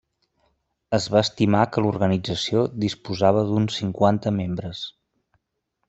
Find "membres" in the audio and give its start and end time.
4.43-4.85